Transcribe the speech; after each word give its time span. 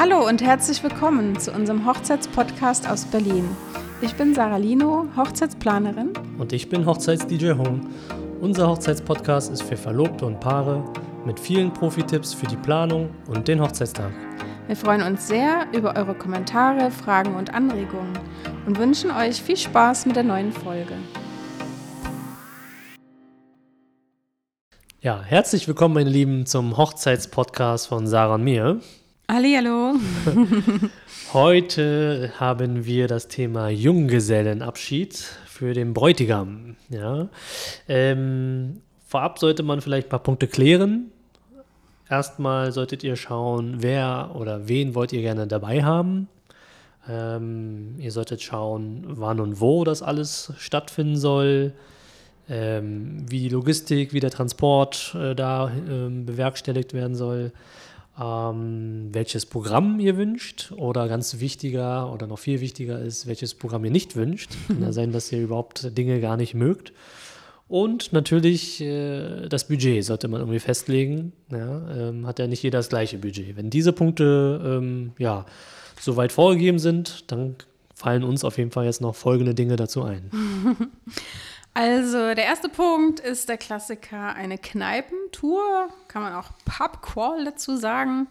Hallo 0.00 0.28
und 0.28 0.40
herzlich 0.42 0.80
willkommen 0.84 1.40
zu 1.40 1.50
unserem 1.50 1.84
Hochzeitspodcast 1.84 2.88
aus 2.88 3.04
Berlin. 3.06 3.48
Ich 4.00 4.14
bin 4.14 4.32
Sarah 4.32 4.56
Lino, 4.56 5.08
Hochzeitsplanerin. 5.16 6.12
Und 6.38 6.52
ich 6.52 6.68
bin 6.68 6.86
Hochzeits-DJ 6.86 7.54
Home. 7.54 7.80
Unser 8.40 8.68
Hochzeitspodcast 8.68 9.50
ist 9.50 9.62
für 9.62 9.76
Verlobte 9.76 10.24
und 10.24 10.38
Paare 10.38 10.84
mit 11.26 11.40
vielen 11.40 11.72
Profi-Tipps 11.72 12.32
für 12.32 12.46
die 12.46 12.56
Planung 12.56 13.10
und 13.26 13.48
den 13.48 13.60
Hochzeitstag. 13.60 14.12
Wir 14.68 14.76
freuen 14.76 15.02
uns 15.02 15.26
sehr 15.26 15.66
über 15.72 15.96
eure 15.96 16.14
Kommentare, 16.14 16.92
Fragen 16.92 17.34
und 17.34 17.52
Anregungen 17.52 18.16
und 18.66 18.78
wünschen 18.78 19.10
euch 19.10 19.42
viel 19.42 19.56
Spaß 19.56 20.06
mit 20.06 20.14
der 20.14 20.22
neuen 20.22 20.52
Folge. 20.52 20.94
Ja, 25.00 25.20
herzlich 25.22 25.66
willkommen, 25.66 25.94
meine 25.94 26.10
Lieben, 26.10 26.46
zum 26.46 26.76
Hochzeitspodcast 26.76 27.88
von 27.88 28.06
Sarah 28.06 28.36
und 28.36 28.44
mir. 28.44 28.80
Hallihallo. 29.30 29.96
Heute 31.34 32.32
haben 32.40 32.86
wir 32.86 33.08
das 33.08 33.28
Thema 33.28 33.68
Junggesellenabschied 33.68 35.16
für 35.44 35.74
den 35.74 35.92
Bräutigam. 35.92 36.76
Ja. 36.88 37.28
Ähm, 37.88 38.80
vorab 39.06 39.38
sollte 39.38 39.62
man 39.62 39.82
vielleicht 39.82 40.06
ein 40.06 40.10
paar 40.10 40.22
Punkte 40.22 40.46
klären. 40.46 41.12
Erstmal 42.08 42.72
solltet 42.72 43.04
ihr 43.04 43.16
schauen, 43.16 43.82
wer 43.82 44.30
oder 44.34 44.66
wen 44.66 44.94
wollt 44.94 45.12
ihr 45.12 45.20
gerne 45.20 45.46
dabei 45.46 45.84
haben. 45.84 46.28
Ähm, 47.06 47.96
ihr 47.98 48.12
solltet 48.12 48.40
schauen, 48.40 49.04
wann 49.08 49.40
und 49.40 49.60
wo 49.60 49.84
das 49.84 50.00
alles 50.00 50.54
stattfinden 50.56 51.16
soll, 51.16 51.74
ähm, 52.48 53.26
wie 53.28 53.40
die 53.40 53.50
Logistik, 53.50 54.14
wie 54.14 54.20
der 54.20 54.30
Transport 54.30 55.14
äh, 55.14 55.34
da 55.34 55.70
ähm, 55.70 56.24
bewerkstelligt 56.24 56.94
werden 56.94 57.14
soll 57.14 57.52
ähm, 58.20 59.08
welches 59.12 59.46
Programm 59.46 60.00
ihr 60.00 60.16
wünscht 60.16 60.72
oder 60.72 61.08
ganz 61.08 61.40
wichtiger 61.40 62.12
oder 62.12 62.26
noch 62.26 62.38
viel 62.38 62.60
wichtiger 62.60 62.98
ist, 62.98 63.26
welches 63.26 63.54
Programm 63.54 63.84
ihr 63.84 63.90
nicht 63.90 64.16
wünscht. 64.16 64.50
Kann 64.66 64.82
ja 64.82 64.92
sein, 64.92 65.12
dass 65.12 65.30
ihr 65.32 65.40
überhaupt 65.40 65.96
Dinge 65.96 66.20
gar 66.20 66.36
nicht 66.36 66.54
mögt. 66.54 66.92
Und 67.68 68.14
natürlich 68.14 68.80
äh, 68.80 69.46
das 69.48 69.68
Budget 69.68 70.02
sollte 70.04 70.26
man 70.28 70.40
irgendwie 70.40 70.58
festlegen. 70.58 71.32
Ja, 71.52 72.08
ähm, 72.08 72.26
hat 72.26 72.38
ja 72.38 72.46
nicht 72.46 72.62
jeder 72.62 72.78
das 72.78 72.88
gleiche 72.88 73.18
Budget. 73.18 73.56
Wenn 73.56 73.68
diese 73.68 73.92
Punkte 73.92 74.60
ähm, 74.64 75.12
ja, 75.18 75.44
soweit 76.00 76.32
vorgegeben 76.32 76.78
sind, 76.78 77.30
dann 77.30 77.56
fallen 77.94 78.24
uns 78.24 78.42
auf 78.44 78.56
jeden 78.56 78.70
Fall 78.70 78.86
jetzt 78.86 79.00
noch 79.00 79.14
folgende 79.14 79.54
Dinge 79.54 79.76
dazu 79.76 80.02
ein. 80.02 80.30
Also 81.78 82.34
der 82.34 82.44
erste 82.44 82.68
Punkt 82.68 83.20
ist 83.20 83.48
der 83.48 83.56
Klassiker 83.56 84.34
eine 84.34 84.58
Kneipentour, 84.58 85.88
kann 86.08 86.22
man 86.22 86.34
auch 86.34 86.50
Pubcrawl 86.64 87.44
dazu 87.44 87.76
sagen. 87.76 88.26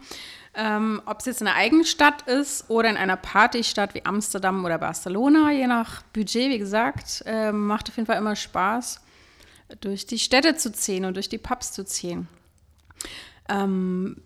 Ähm, 0.53 1.01
Ob 1.05 1.21
es 1.21 1.27
jetzt 1.27 1.39
in 1.39 1.47
einer 1.47 1.55
eigenen 1.55 1.85
Stadt 1.85 2.23
ist 2.23 2.69
oder 2.69 2.89
in 2.89 2.97
einer 2.97 3.15
Partystadt 3.15 3.93
wie 3.93 4.03
Amsterdam 4.03 4.65
oder 4.65 4.77
Barcelona, 4.77 5.53
je 5.53 5.65
nach 5.65 6.01
Budget, 6.11 6.49
wie 6.49 6.59
gesagt, 6.59 7.23
äh, 7.25 7.53
macht 7.53 7.87
auf 7.87 7.95
jeden 7.95 8.05
Fall 8.05 8.17
immer 8.17 8.35
Spaß, 8.35 8.99
durch 9.79 10.05
die 10.05 10.19
Städte 10.19 10.57
zu 10.57 10.73
ziehen 10.73 11.05
und 11.05 11.13
durch 11.13 11.29
die 11.29 11.37
Pubs 11.37 11.71
zu 11.71 11.85
ziehen. 11.85 12.27
Ähm, 13.47 14.21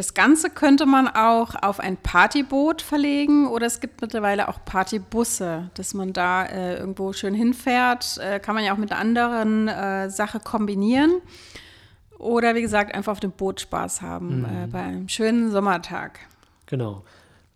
das 0.00 0.14
Ganze 0.14 0.48
könnte 0.48 0.86
man 0.86 1.08
auch 1.08 1.54
auf 1.60 1.78
ein 1.78 1.98
Partyboot 1.98 2.80
verlegen 2.80 3.46
oder 3.46 3.66
es 3.66 3.80
gibt 3.80 4.00
mittlerweile 4.00 4.48
auch 4.48 4.64
Partybusse, 4.64 5.68
dass 5.74 5.92
man 5.92 6.14
da 6.14 6.46
äh, 6.46 6.78
irgendwo 6.78 7.12
schön 7.12 7.34
hinfährt. 7.34 8.16
Äh, 8.16 8.40
kann 8.40 8.54
man 8.54 8.64
ja 8.64 8.72
auch 8.72 8.78
mit 8.78 8.92
einer 8.92 8.98
anderen 9.02 9.68
äh, 9.68 10.08
Sache 10.08 10.40
kombinieren. 10.40 11.20
Oder 12.18 12.54
wie 12.54 12.62
gesagt, 12.62 12.94
einfach 12.94 13.12
auf 13.12 13.20
dem 13.20 13.32
Boot 13.32 13.60
Spaß 13.60 14.00
haben 14.00 14.46
äh, 14.46 14.66
mhm. 14.66 14.70
bei 14.70 14.80
einem 14.80 15.08
schönen 15.10 15.50
Sommertag. 15.50 16.20
Genau. 16.64 17.04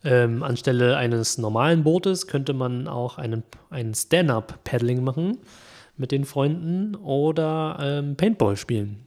Ähm, 0.04 0.42
anstelle 0.42 0.98
eines 0.98 1.38
normalen 1.38 1.82
Bootes 1.82 2.26
könnte 2.26 2.52
man 2.52 2.88
auch 2.88 3.16
einen, 3.16 3.42
einen 3.70 3.94
Stand-up-Paddling 3.94 5.02
machen 5.02 5.38
mit 5.96 6.12
den 6.12 6.26
Freunden 6.26 6.94
oder 6.94 7.78
ähm, 7.80 8.16
Paintball 8.16 8.58
spielen. 8.58 9.06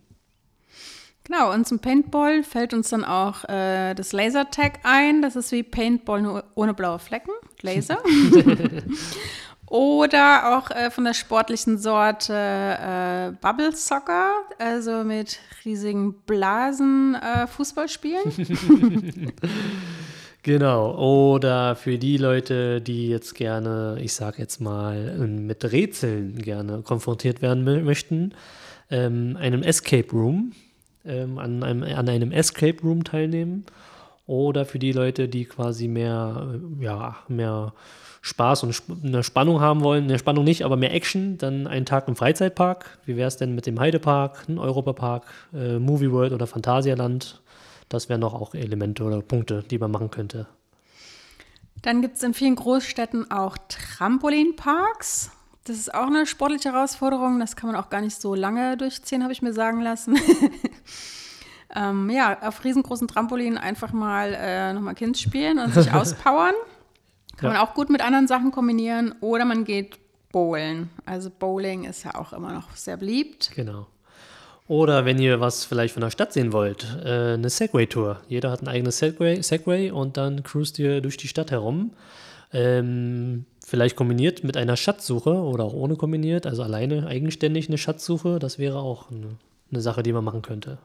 Genau, 1.28 1.54
und 1.54 1.68
zum 1.68 1.80
Paintball 1.80 2.42
fällt 2.42 2.74
uns 2.74 2.90
dann 2.90 3.04
auch 3.04 3.44
äh, 3.50 3.94
das 3.96 4.14
Lasertag 4.14 4.80
ein. 4.84 5.22
Das 5.22 5.36
ist 5.36 5.52
wie 5.52 5.62
Paintball 5.62 6.22
nur 6.22 6.46
ohne 6.56 6.74
blaue 6.74 7.00
Flecken, 7.00 7.32
Laser. 7.62 7.98
Oder 9.70 10.58
auch 10.58 10.72
äh, 10.72 10.90
von 10.90 11.04
der 11.04 11.14
sportlichen 11.14 11.78
Sorte 11.78 12.34
äh, 12.34 13.32
Bubble 13.42 13.76
Soccer, 13.76 14.32
also 14.58 15.04
mit 15.04 15.40
riesigen 15.66 16.14
Blasen 16.26 17.16
äh, 17.16 17.46
Fußball 17.48 17.90
spielen. 17.90 18.24
genau. 20.44 20.96
Oder 20.96 21.76
für 21.76 21.98
die 21.98 22.16
Leute, 22.16 22.80
die 22.80 23.10
jetzt 23.10 23.36
gerne, 23.36 23.98
ich 24.02 24.14
sag 24.14 24.40
jetzt 24.40 24.62
mal, 24.62 25.18
mit 25.28 25.70
Rätseln 25.70 26.42
gerne 26.42 26.84
konfrontiert 26.84 27.42
werden 27.42 27.66
möchten, 27.84 28.34
ähm, 28.90 29.36
einem 29.38 29.64
Escape 29.64 30.10
Room 30.14 30.54
ähm, 31.08 31.38
an, 31.38 31.64
einem, 31.64 31.84
an 31.84 32.10
einem 32.10 32.32
Escape 32.32 32.82
Room 32.82 33.04
teilnehmen. 33.04 33.66
Oder 34.26 34.66
für 34.66 34.80
die 34.80 34.92
Leute, 34.92 35.30
die 35.30 35.46
quasi 35.46 35.88
mehr, 35.88 36.48
äh, 36.54 36.84
ja, 36.84 37.18
mehr 37.28 37.74
Spaß 38.22 38.64
und 38.64 38.82
eine 39.04 39.24
Spannung 39.24 39.62
haben 39.62 39.82
wollen, 39.82 40.04
eine 40.04 40.20
Spannung 40.20 40.44
nicht, 40.44 40.66
aber 40.66 40.76
mehr 40.76 40.94
Action, 40.94 41.38
dann 41.38 41.66
einen 41.66 41.86
Tag 41.86 42.08
im 42.10 42.16
Freizeitpark. 42.16 43.00
Wie 43.06 43.16
wäre 43.16 43.28
es 43.28 43.38
denn 43.38 43.56
mit 43.56 43.66
dem 43.66 43.80
Heidepark, 43.80 44.50
ein 44.50 44.60
Europapark, 44.60 45.26
äh, 45.54 45.80
Movie 45.80 46.12
World 46.12 46.34
oder 46.34 46.46
Phantasialand? 46.46 47.42
Das 47.88 48.10
wären 48.10 48.20
noch 48.20 48.34
auch 48.34 48.54
Elemente 48.54 49.04
oder 49.04 49.22
Punkte, 49.22 49.64
die 49.64 49.78
man 49.78 49.92
machen 49.92 50.12
könnte. 50.12 50.48
Dann 51.82 52.02
gibt 52.02 52.18
es 52.18 52.24
in 52.24 52.34
vielen 52.34 52.56
Großstädten 52.56 53.32
auch 53.32 53.58
Trampolinparks. 53.70 55.32
Das 55.68 55.78
ist 55.78 55.94
auch 55.94 56.08
eine 56.08 56.26
sportliche 56.26 56.72
Herausforderung. 56.72 57.40
Das 57.40 57.56
kann 57.56 57.72
man 57.72 57.76
auch 57.76 57.90
gar 57.90 58.02
nicht 58.02 58.20
so 58.20 58.36
lange 58.36 58.78
durchziehen, 58.78 59.24
habe 59.24 59.34
ich 59.34 59.42
mir 59.42 59.54
sagen 59.54 59.82
lassen. 59.82 60.18
ähm, 61.76 62.10
ja, 62.10 62.42
auf 62.42 62.64
riesengroßen 62.64 63.08
Trampolinen 63.08 63.58
einfach 63.58 63.92
mal 63.92 64.34
äh, 64.34 64.74
nochmal 64.74 64.96
Kind 64.96 65.18
spielen 65.18 65.60
und 65.60 65.74
sich 65.74 65.92
auspowern. 65.94 66.54
Kann 67.36 67.52
ja. 67.52 67.58
man 67.58 67.68
auch 67.68 67.74
gut 67.74 67.90
mit 67.90 68.02
anderen 68.02 68.28
Sachen 68.28 68.52
kombinieren. 68.52 69.14
Oder 69.20 69.44
man 69.44 69.66
geht 69.66 70.00
bowlen. 70.32 70.90
Also 71.06 71.30
Bowling 71.30 71.84
ist 71.84 72.04
ja 72.04 72.16
auch 72.16 72.32
immer 72.32 72.54
noch 72.54 72.76
sehr 72.76 72.98
beliebt. 72.98 73.52
Genau. 73.56 73.88
Oder 74.68 75.06
wenn 75.06 75.18
ihr 75.20 75.40
was 75.40 75.66
vielleicht 75.66 75.94
von 75.94 76.02
der 76.02 76.10
Stadt 76.10 76.34
sehen 76.34 76.52
wollt, 76.52 76.86
äh, 77.04 77.34
eine 77.34 77.50
Segway-Tour. 77.50 78.22
Jeder 78.28 78.52
hat 78.52 78.62
ein 78.62 78.68
eigenes 78.68 78.98
Segway, 78.98 79.42
Segway 79.42 79.92
und 79.92 80.18
dann 80.18 80.44
cruist 80.44 80.78
ihr 80.80 81.02
durch 81.02 81.18
die 81.18 81.28
Stadt 81.28 81.52
herum. 81.52 81.92
Ähm, 82.52 83.46
vielleicht 83.68 83.98
kombiniert 83.98 84.46
mit 84.46 84.56
einer 84.56 84.78
Schatzsuche 84.78 85.30
oder 85.30 85.66
auch 85.66 85.74
ohne 85.74 85.98
kombiniert, 85.98 86.46
also 86.48 86.64
alleine 86.64 87.06
eigenständig 87.06 87.68
eine 87.68 87.78
Schatzsuche, 87.78 88.40
das 88.40 88.58
wäre 88.60 88.80
auch 88.80 89.12
eine, 89.12 89.36
eine 89.70 89.82
Sache, 89.82 90.04
die 90.04 90.14
man 90.14 90.24
machen 90.24 90.42
könnte. 90.42 90.78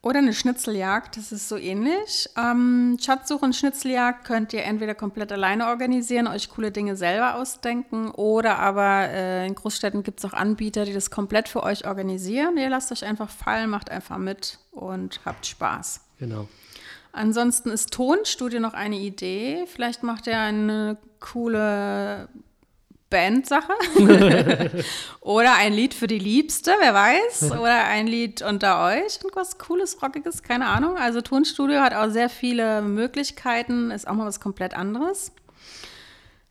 Oder 0.00 0.18
eine 0.18 0.34
Schnitzeljagd, 0.34 1.16
das 1.16 1.32
ist 1.32 1.48
so 1.48 1.56
ähnlich. 1.56 2.28
Ähm, 2.36 2.98
Schatzsuche 3.02 3.44
und 3.44 3.56
Schnitzeljagd 3.56 4.24
könnt 4.24 4.52
ihr 4.52 4.62
entweder 4.62 4.94
komplett 4.94 5.32
alleine 5.32 5.66
organisieren, 5.66 6.28
euch 6.28 6.48
coole 6.48 6.70
Dinge 6.70 6.94
selber 6.94 7.34
ausdenken, 7.36 8.10
oder 8.12 8.60
aber 8.60 9.08
äh, 9.08 9.46
in 9.46 9.56
Großstädten 9.56 10.04
gibt 10.04 10.20
es 10.20 10.24
auch 10.26 10.34
Anbieter, 10.34 10.84
die 10.84 10.92
das 10.92 11.10
komplett 11.10 11.48
für 11.48 11.64
euch 11.64 11.88
organisieren. 11.88 12.56
Ihr 12.56 12.68
lasst 12.68 12.92
euch 12.92 13.04
einfach 13.04 13.30
fallen, 13.30 13.68
macht 13.68 13.90
einfach 13.90 14.18
mit 14.18 14.58
und 14.70 15.20
habt 15.24 15.46
Spaß. 15.46 16.02
Genau. 16.20 16.46
Ansonsten 17.14 17.70
ist 17.70 17.92
Tonstudio 17.92 18.58
noch 18.58 18.74
eine 18.74 18.96
Idee. 18.96 19.64
Vielleicht 19.66 20.02
macht 20.02 20.26
er 20.26 20.40
eine 20.40 20.98
coole 21.20 22.28
Bandsache. 23.08 23.72
Oder 25.20 25.54
ein 25.54 25.72
Lied 25.72 25.94
für 25.94 26.08
die 26.08 26.18
Liebste, 26.18 26.72
wer 26.80 26.92
weiß. 26.92 27.52
Oder 27.52 27.84
ein 27.84 28.08
Lied 28.08 28.42
unter 28.42 28.84
euch. 28.84 29.18
Irgendwas 29.22 29.58
Cooles, 29.58 30.02
Rockiges, 30.02 30.42
keine 30.42 30.66
Ahnung. 30.66 30.96
Also 30.96 31.20
Tonstudio 31.20 31.78
hat 31.80 31.94
auch 31.94 32.10
sehr 32.10 32.28
viele 32.28 32.82
Möglichkeiten, 32.82 33.92
ist 33.92 34.08
auch 34.08 34.14
mal 34.14 34.26
was 34.26 34.40
komplett 34.40 34.74
anderes. 34.74 35.30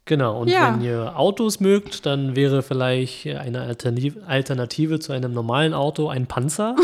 Genau, 0.05 0.41
und 0.41 0.49
ja. 0.49 0.73
wenn 0.73 0.81
ihr 0.81 1.17
Autos 1.17 1.61
mögt, 1.61 2.05
dann 2.05 2.35
wäre 2.35 2.61
vielleicht 2.61 3.25
eine 3.25 3.61
Alternative 4.27 4.99
zu 4.99 5.13
einem 5.13 5.31
normalen 5.31 5.73
Auto 5.73 6.09
ein 6.09 6.27
Panzer. 6.27 6.75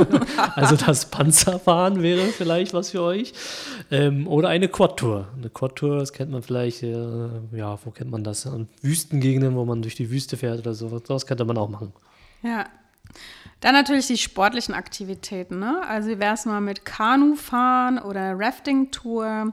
also 0.54 0.76
das 0.76 1.06
Panzerfahren 1.06 2.02
wäre 2.02 2.26
vielleicht 2.26 2.74
was 2.74 2.90
für 2.90 3.02
euch. 3.02 3.32
Ähm, 3.90 4.28
oder 4.28 4.48
eine 4.48 4.68
Quad-Tour. 4.68 5.26
Eine 5.36 5.50
Quad-Tour, 5.50 5.98
das 5.98 6.12
kennt 6.12 6.30
man 6.30 6.42
vielleicht, 6.42 6.84
äh, 6.84 7.28
ja, 7.50 7.76
wo 7.84 7.90
kennt 7.90 8.12
man 8.12 8.22
das? 8.22 8.46
An 8.46 8.68
Wüstengegenden, 8.80 9.56
wo 9.56 9.64
man 9.64 9.82
durch 9.82 9.96
die 9.96 10.10
Wüste 10.10 10.36
fährt 10.36 10.60
oder 10.60 10.74
so. 10.74 11.00
Das 11.00 11.26
könnte 11.26 11.44
man 11.44 11.58
auch 11.58 11.68
machen. 11.68 11.92
Ja. 12.42 12.66
Dann 13.58 13.74
natürlich 13.74 14.06
die 14.06 14.18
sportlichen 14.18 14.74
Aktivitäten. 14.74 15.58
Ne? 15.58 15.82
Also 15.88 16.10
wie 16.10 16.20
wäre 16.20 16.34
es 16.34 16.44
mal 16.44 16.60
mit 16.60 16.84
Kanufahren 16.84 17.98
oder 17.98 18.38
Rafting-Tour 18.38 19.52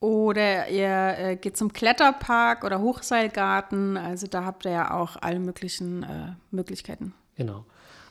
oder 0.00 0.68
ihr 0.68 1.18
äh, 1.18 1.36
geht 1.36 1.56
zum 1.56 1.72
Kletterpark 1.72 2.64
oder 2.64 2.80
Hochseilgarten. 2.80 3.96
Also 3.96 4.26
da 4.26 4.44
habt 4.44 4.64
ihr 4.64 4.72
ja 4.72 4.94
auch 4.94 5.16
alle 5.20 5.40
möglichen 5.40 6.02
äh, 6.02 6.34
Möglichkeiten. 6.50 7.14
Genau. 7.36 7.64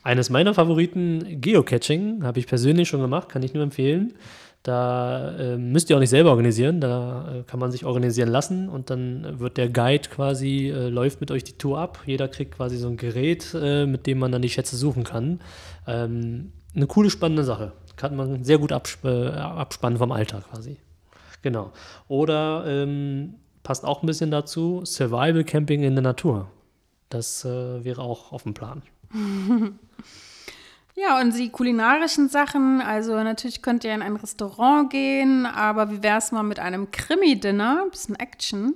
Eines 0.04 0.30
meiner 0.30 0.54
Favoriten, 0.54 1.42
Geocaching, 1.42 2.24
habe 2.24 2.40
ich 2.40 2.48
persönlich 2.48 2.88
schon 2.88 3.02
gemacht, 3.02 3.28
kann 3.30 3.42
ich 3.42 3.54
nur 3.54 3.64
empfehlen. 3.64 4.14
Da 4.62 5.36
äh, 5.38 5.58
müsst 5.58 5.90
ihr 5.90 5.96
auch 5.96 6.00
nicht 6.00 6.10
selber 6.10 6.32
organisieren, 6.32 6.82
da 6.82 7.40
äh, 7.40 7.44
kann 7.44 7.60
man 7.60 7.72
sich 7.72 7.86
organisieren 7.86 8.30
lassen 8.30 8.68
und 8.68 8.90
dann 8.90 9.40
wird 9.40 9.58
der 9.58 9.70
Guide 9.70 10.10
quasi, 10.10 10.70
äh, 10.70 10.90
läuft 10.90 11.22
mit 11.22 11.30
euch 11.30 11.44
die 11.44 11.54
Tour 11.54 11.80
ab. 11.80 12.00
Jeder 12.08 12.28
kriegt 12.28 12.56
quasi 12.56 12.78
so 12.78 12.88
ein 12.88 12.98
Gerät, 12.98 13.56
äh, 13.60 13.86
mit 13.86 14.08
dem 14.08 14.18
man 14.18 14.32
dann 14.32 14.42
die 14.42 14.50
Schätze 14.50 14.76
suchen 14.76 15.04
kann. 15.04 15.40
Ähm, 15.86 16.52
eine 16.76 16.88
coole, 16.88 17.12
spannende 17.12 17.44
Sache. 17.44 17.74
Kann 17.96 18.16
man 18.16 18.44
sehr 18.44 18.58
gut 18.58 18.72
absp 18.72 19.06
abspannen 19.06 20.00
vom 20.00 20.12
Alltag 20.12 20.50
quasi. 20.52 20.78
Genau. 21.42 21.72
Oder 22.08 22.66
ähm, 22.68 23.36
passt 23.64 23.86
auch 23.86 24.04
ein 24.04 24.08
bisschen 24.08 24.32
dazu, 24.32 24.84
Survival 24.86 25.44
Camping 25.44 25.84
in 25.84 25.96
der 25.96 26.04
Natur. 26.04 26.50
Das 27.10 27.46
äh, 27.46 27.84
wäre 27.84 28.02
auch 28.02 28.32
auf 28.32 28.44
dem 28.44 28.54
Plan. 28.54 28.82
Ja, 30.98 31.20
und 31.20 31.38
die 31.38 31.50
kulinarischen 31.50 32.30
Sachen, 32.30 32.80
also 32.80 33.22
natürlich 33.22 33.62
könnt 33.62 33.84
ihr 33.84 33.94
in 33.94 34.02
ein 34.02 34.16
Restaurant 34.16 34.90
gehen, 34.90 35.46
aber 35.46 35.92
wie 35.92 36.02
wäre 36.02 36.20
es 36.20 36.32
mal 36.32 36.44
mit 36.44 36.58
einem 36.58 36.90
Krimi-Dinner, 36.90 37.88
bisschen 37.92 38.16
Action? 38.16 38.76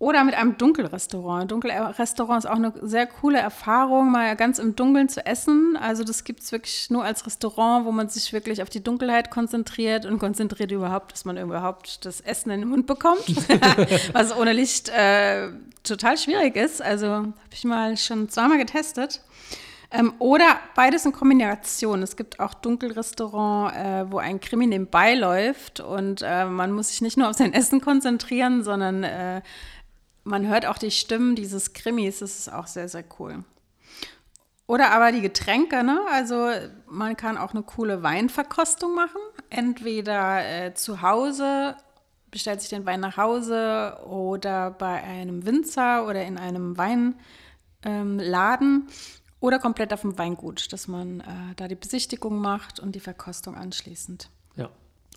Oder 0.00 0.24
mit 0.24 0.34
einem 0.34 0.56
Dunkelrestaurant. 0.56 1.50
Dunkelrestaurant 1.50 2.44
ist 2.44 2.50
auch 2.50 2.56
eine 2.56 2.72
sehr 2.80 3.06
coole 3.06 3.38
Erfahrung, 3.38 4.10
mal 4.10 4.34
ganz 4.34 4.58
im 4.58 4.74
Dunkeln 4.74 5.10
zu 5.10 5.26
essen. 5.26 5.76
Also 5.76 6.04
das 6.04 6.24
gibt 6.24 6.40
es 6.40 6.52
wirklich 6.52 6.88
nur 6.88 7.04
als 7.04 7.26
Restaurant, 7.26 7.84
wo 7.84 7.92
man 7.92 8.08
sich 8.08 8.32
wirklich 8.32 8.62
auf 8.62 8.70
die 8.70 8.82
Dunkelheit 8.82 9.30
konzentriert 9.30 10.06
und 10.06 10.18
konzentriert 10.18 10.72
überhaupt, 10.72 11.12
dass 11.12 11.26
man 11.26 11.36
überhaupt 11.36 12.06
das 12.06 12.22
Essen 12.22 12.50
in 12.50 12.60
den 12.60 12.70
Mund 12.70 12.86
bekommt. 12.86 13.26
Was 14.14 14.34
ohne 14.34 14.54
Licht 14.54 14.88
äh, 14.88 15.50
total 15.82 16.16
schwierig 16.16 16.56
ist. 16.56 16.80
Also 16.80 17.06
habe 17.08 17.34
ich 17.52 17.64
mal 17.64 17.94
schon 17.98 18.30
zweimal 18.30 18.56
getestet. 18.56 19.20
Ähm, 19.90 20.14
oder 20.18 20.60
beides 20.76 21.04
in 21.04 21.12
Kombination. 21.12 22.02
Es 22.02 22.16
gibt 22.16 22.40
auch 22.40 22.54
Dunkelrestaurant, 22.54 23.76
äh, 23.76 24.10
wo 24.10 24.16
ein 24.16 24.40
Krimi 24.40 24.66
nebenbei 24.66 25.14
läuft 25.14 25.80
und 25.80 26.22
äh, 26.24 26.46
man 26.46 26.72
muss 26.72 26.88
sich 26.88 27.02
nicht 27.02 27.18
nur 27.18 27.28
auf 27.28 27.36
sein 27.36 27.52
Essen 27.52 27.82
konzentrieren, 27.82 28.62
sondern 28.62 29.02
äh, 29.02 29.42
man 30.30 30.46
hört 30.48 30.64
auch 30.64 30.78
die 30.78 30.90
Stimmen 30.90 31.34
dieses 31.34 31.72
Krimis. 31.72 32.20
Das 32.20 32.38
ist 32.38 32.52
auch 32.52 32.66
sehr, 32.66 32.88
sehr 32.88 33.04
cool. 33.18 33.44
Oder 34.66 34.92
aber 34.92 35.10
die 35.10 35.20
Getränke, 35.20 35.82
ne? 35.82 36.00
Also 36.12 36.48
man 36.86 37.16
kann 37.16 37.36
auch 37.36 37.52
eine 37.52 37.64
coole 37.64 38.04
Weinverkostung 38.04 38.94
machen. 38.94 39.20
Entweder 39.50 40.66
äh, 40.66 40.74
zu 40.74 41.02
Hause, 41.02 41.76
bestellt 42.30 42.60
sich 42.60 42.70
den 42.70 42.86
Wein 42.86 43.00
nach 43.00 43.16
Hause 43.16 43.98
oder 44.06 44.70
bei 44.70 45.02
einem 45.02 45.44
Winzer 45.44 46.06
oder 46.06 46.24
in 46.24 46.38
einem 46.38 46.78
Weinladen. 46.78 47.16
Ähm, 47.82 48.88
oder 49.40 49.58
komplett 49.58 49.92
auf 49.92 50.02
dem 50.02 50.16
Weingut, 50.18 50.72
dass 50.72 50.86
man 50.86 51.20
äh, 51.20 51.54
da 51.56 51.66
die 51.66 51.74
Besichtigung 51.74 52.38
macht 52.38 52.78
und 52.78 52.94
die 52.94 53.00
Verkostung 53.00 53.56
anschließend. 53.56 54.30
Ja. 54.54 54.68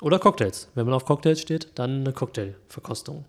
Oder 0.02 0.18
Cocktails. 0.18 0.70
Wenn 0.74 0.86
man 0.86 0.96
auf 0.96 1.06
Cocktails 1.06 1.42
steht, 1.42 1.78
dann 1.78 2.00
eine 2.00 2.14
Cocktailverkostung. 2.14 3.26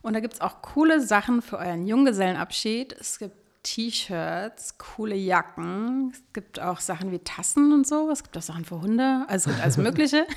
und 0.01 0.13
da 0.13 0.19
gibt 0.19 0.33
es 0.35 0.41
auch 0.41 0.61
coole 0.61 1.01
Sachen 1.01 1.41
für 1.41 1.57
euren 1.57 1.87
Junggesellenabschied. 1.87 2.93
Es 2.93 3.17
gibt 3.19 3.42
T-Shirts, 3.63 4.77
coole 4.77 5.15
Jacken. 5.15 6.11
Es 6.13 6.21
gibt 6.33 6.59
auch 6.59 6.79
Sachen 6.79 7.11
wie 7.11 7.19
Tassen 7.19 7.71
und 7.71 7.87
so. 7.87 8.09
Es 8.11 8.23
gibt 8.23 8.37
auch 8.37 8.41
Sachen 8.41 8.65
für 8.65 8.81
Hunde. 8.81 9.25
Also 9.27 9.51
alles 9.61 9.77
Mögliche. 9.77 10.27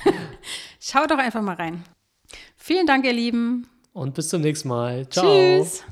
Schaut 0.79 1.11
doch 1.11 1.17
einfach 1.17 1.41
mal 1.41 1.55
rein. 1.55 1.83
Vielen 2.55 2.87
Dank, 2.87 3.05
ihr 3.05 3.13
Lieben. 3.13 3.67
Und 3.93 4.13
bis 4.13 4.29
zum 4.29 4.41
nächsten 4.41 4.69
Mal. 4.69 5.07
Ciao. 5.09 5.25
Tschüss. 5.25 5.83